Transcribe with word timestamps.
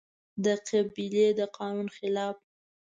د 0.43 0.45
قبيلې 0.67 1.27
د 1.39 1.41
قانون 1.57 1.87
خلاف 1.97 2.37